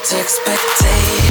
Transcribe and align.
what 0.00 0.08
to 0.08 0.18
expectate. 0.18 1.29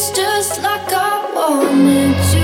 feels 0.00 0.16
just 0.16 0.62
like 0.62 0.92
I 0.92 1.32
wanted 1.34 2.14
to. 2.32 2.39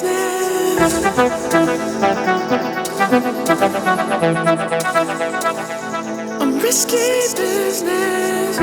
business. 0.00 0.92
I'm 6.40 6.58
risky 6.58 6.96
business. 7.36 8.58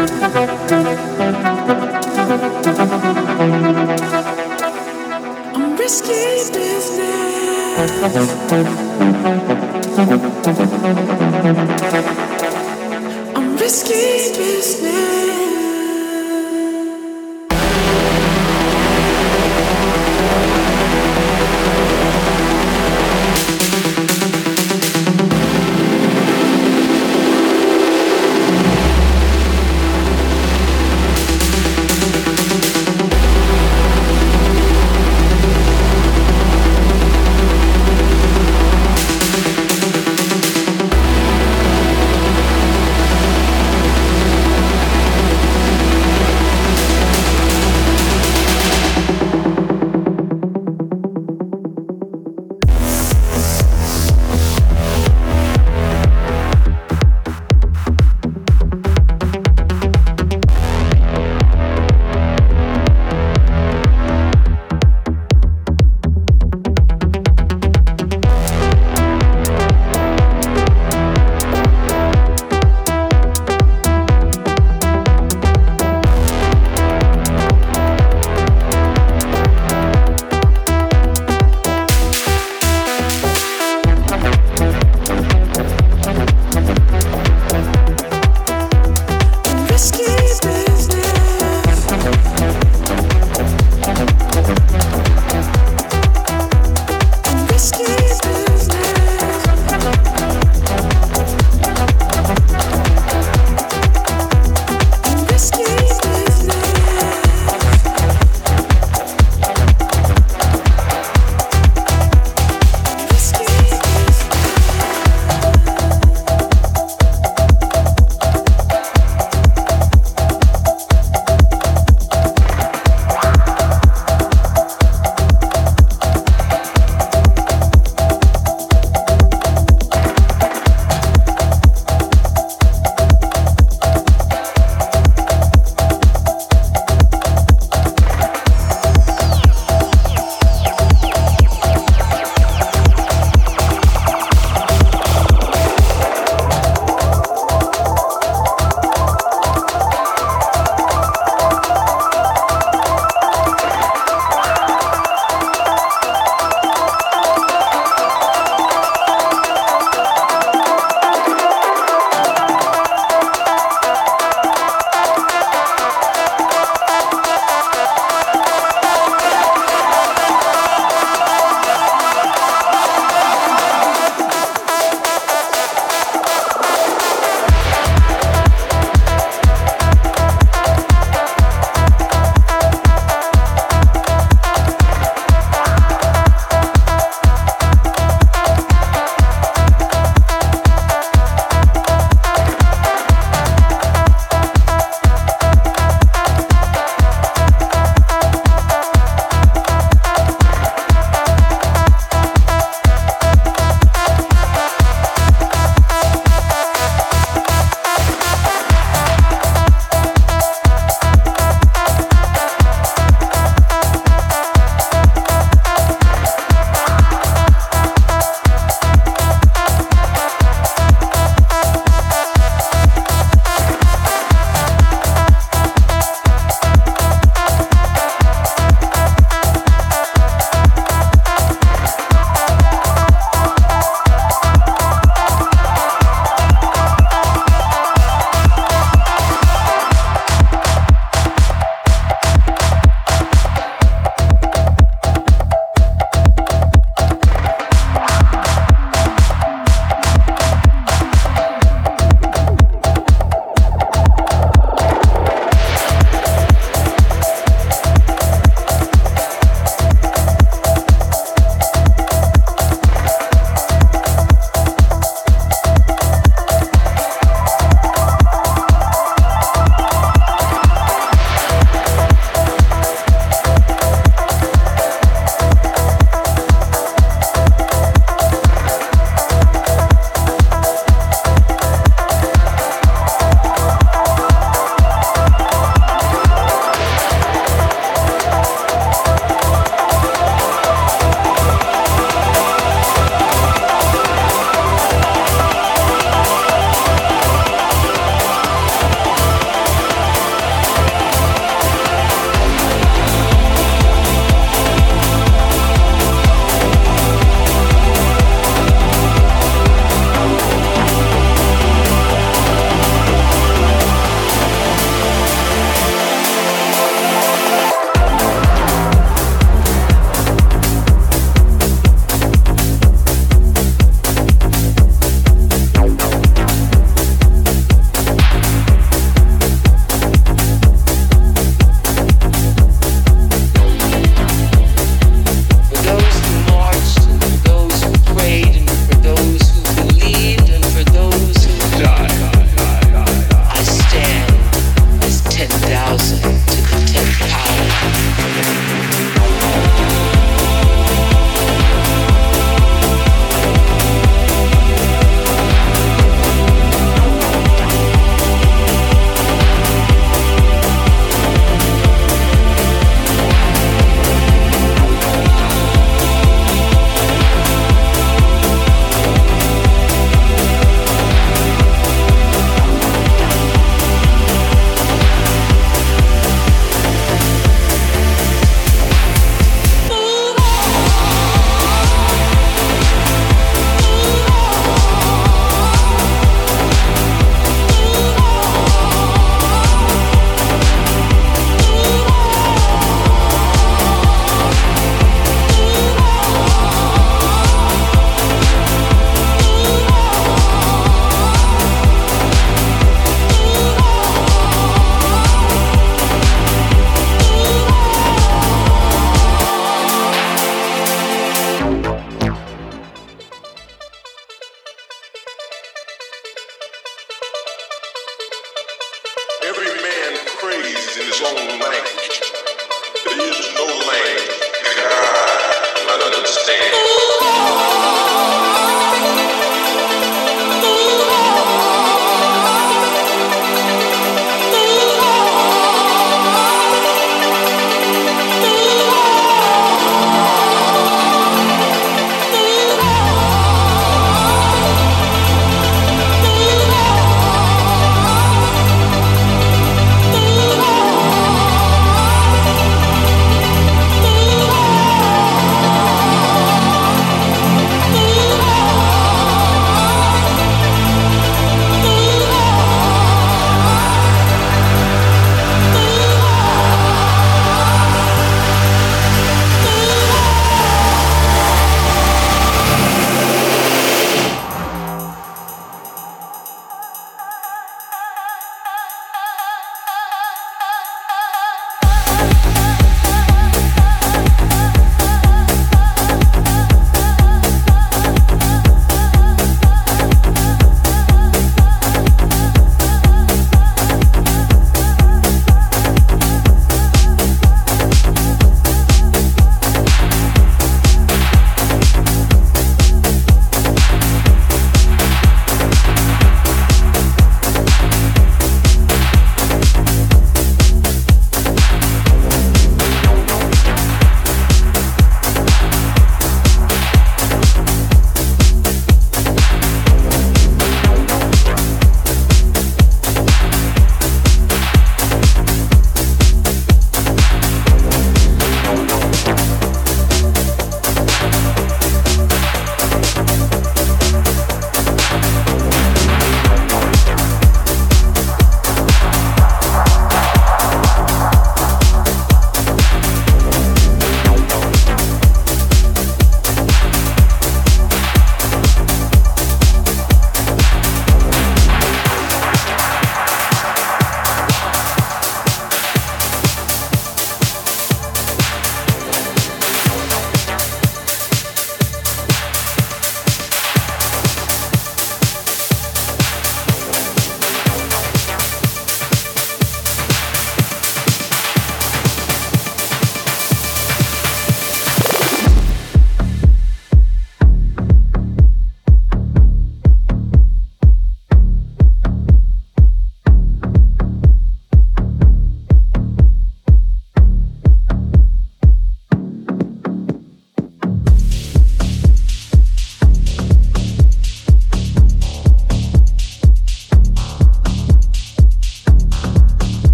I'm 5.56 5.78
risky 5.78 6.52
business. 6.52 8.02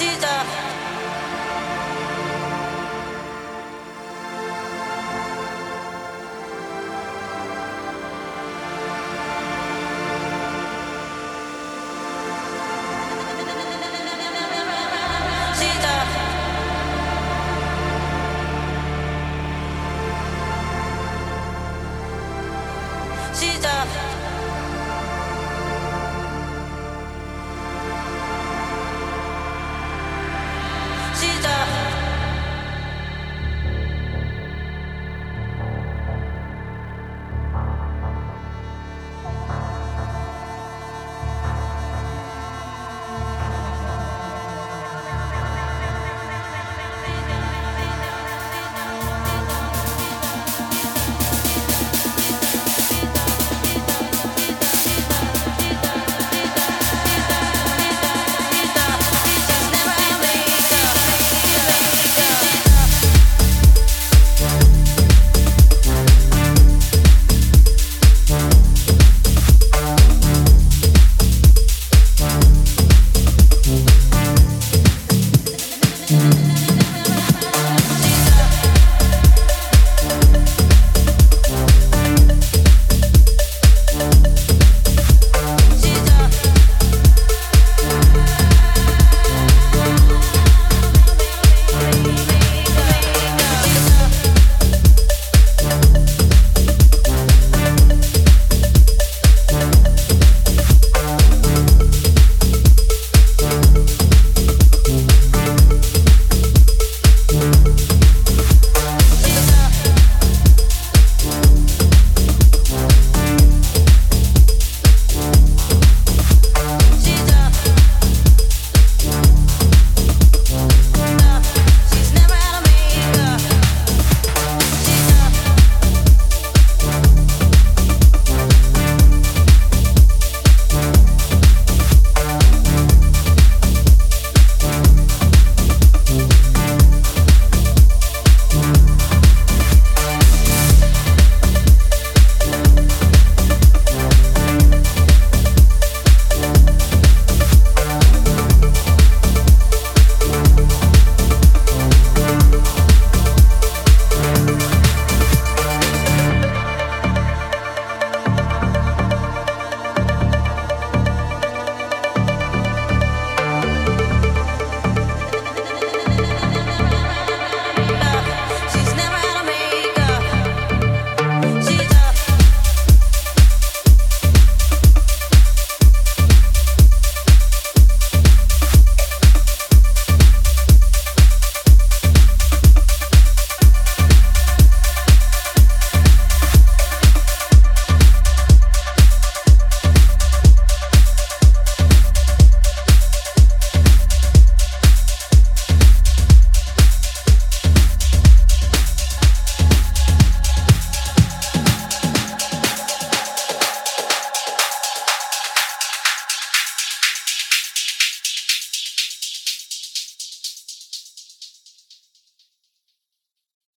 cita 0.00 0.69